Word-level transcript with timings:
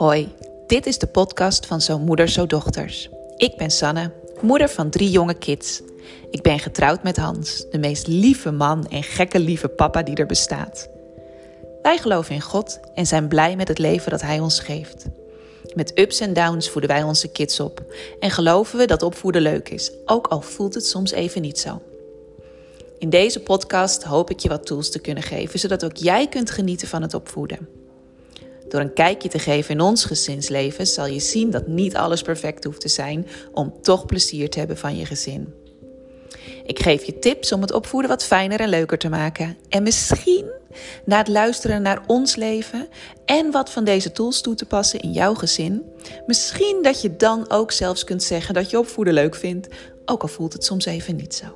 Hoi, 0.00 0.32
dit 0.66 0.86
is 0.86 0.98
de 0.98 1.06
podcast 1.06 1.66
van 1.66 1.80
Zo 1.80 1.98
Moeder, 1.98 2.28
Zo 2.28 2.46
Dochters. 2.46 3.08
Ik 3.36 3.56
ben 3.56 3.70
Sanne, 3.70 4.12
moeder 4.40 4.68
van 4.68 4.90
drie 4.90 5.10
jonge 5.10 5.34
kids. 5.34 5.82
Ik 6.30 6.42
ben 6.42 6.58
getrouwd 6.58 7.02
met 7.02 7.16
Hans, 7.16 7.64
de 7.70 7.78
meest 7.78 8.06
lieve 8.06 8.50
man 8.50 8.86
en 8.86 9.02
gekke 9.02 9.38
lieve 9.38 9.68
papa 9.68 10.02
die 10.02 10.16
er 10.16 10.26
bestaat. 10.26 10.88
Wij 11.82 11.98
geloven 11.98 12.34
in 12.34 12.40
God 12.40 12.80
en 12.94 13.06
zijn 13.06 13.28
blij 13.28 13.56
met 13.56 13.68
het 13.68 13.78
leven 13.78 14.10
dat 14.10 14.22
Hij 14.22 14.40
ons 14.40 14.60
geeft. 14.60 15.06
Met 15.74 15.98
ups 15.98 16.20
en 16.20 16.32
downs 16.32 16.68
voeden 16.70 16.90
wij 16.90 17.02
onze 17.02 17.28
kids 17.28 17.60
op 17.60 17.84
en 18.20 18.30
geloven 18.30 18.78
we 18.78 18.86
dat 18.86 19.02
opvoeden 19.02 19.42
leuk 19.42 19.68
is, 19.68 19.92
ook 20.04 20.26
al 20.26 20.40
voelt 20.40 20.74
het 20.74 20.86
soms 20.86 21.10
even 21.10 21.42
niet 21.42 21.58
zo. 21.58 21.82
In 22.98 23.10
deze 23.10 23.40
podcast 23.40 24.02
hoop 24.02 24.30
ik 24.30 24.38
je 24.38 24.48
wat 24.48 24.66
tools 24.66 24.90
te 24.90 25.00
kunnen 25.00 25.22
geven, 25.22 25.58
zodat 25.58 25.84
ook 25.84 25.96
jij 25.96 26.28
kunt 26.28 26.50
genieten 26.50 26.88
van 26.88 27.02
het 27.02 27.14
opvoeden. 27.14 27.79
Door 28.70 28.80
een 28.80 28.92
kijkje 28.92 29.28
te 29.28 29.38
geven 29.38 29.74
in 29.74 29.80
ons 29.80 30.04
gezinsleven 30.04 30.86
zal 30.86 31.06
je 31.06 31.20
zien 31.20 31.50
dat 31.50 31.66
niet 31.66 31.96
alles 31.96 32.22
perfect 32.22 32.64
hoeft 32.64 32.80
te 32.80 32.88
zijn 32.88 33.26
om 33.52 33.74
toch 33.82 34.06
plezier 34.06 34.50
te 34.50 34.58
hebben 34.58 34.76
van 34.76 34.96
je 34.96 35.06
gezin. 35.06 35.54
Ik 36.64 36.82
geef 36.82 37.04
je 37.04 37.18
tips 37.18 37.52
om 37.52 37.60
het 37.60 37.72
opvoeden 37.72 38.10
wat 38.10 38.24
fijner 38.24 38.60
en 38.60 38.68
leuker 38.68 38.98
te 38.98 39.08
maken. 39.08 39.56
En 39.68 39.82
misschien 39.82 40.50
na 41.04 41.18
het 41.18 41.28
luisteren 41.28 41.82
naar 41.82 42.02
ons 42.06 42.36
leven 42.36 42.88
en 43.24 43.50
wat 43.50 43.70
van 43.70 43.84
deze 43.84 44.12
tools 44.12 44.40
toe 44.40 44.54
te 44.54 44.66
passen 44.66 45.00
in 45.00 45.12
jouw 45.12 45.34
gezin, 45.34 45.82
misschien 46.26 46.78
dat 46.82 47.02
je 47.02 47.16
dan 47.16 47.50
ook 47.50 47.72
zelfs 47.72 48.04
kunt 48.04 48.22
zeggen 48.22 48.54
dat 48.54 48.70
je 48.70 48.78
opvoeden 48.78 49.14
leuk 49.14 49.34
vindt, 49.34 49.68
ook 50.04 50.22
al 50.22 50.28
voelt 50.28 50.52
het 50.52 50.64
soms 50.64 50.84
even 50.84 51.16
niet 51.16 51.34
zo. 51.34 51.46